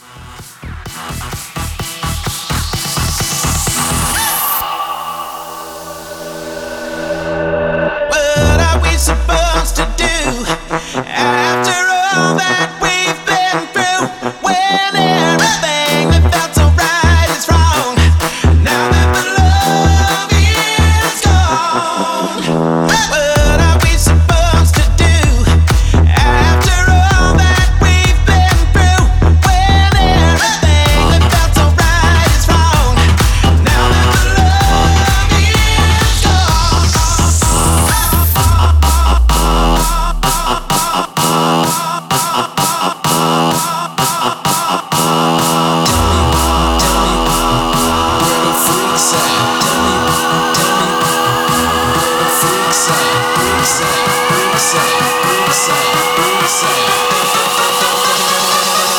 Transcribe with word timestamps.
What 0.00 0.08
are 8.60 8.80
we 8.80 8.96
supposed 8.96 9.76
to 9.76 9.89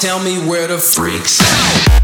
Tell 0.01 0.19
me 0.19 0.39
where 0.47 0.67
the 0.67 0.77
freaks 0.77 1.39
at. 1.41 2.00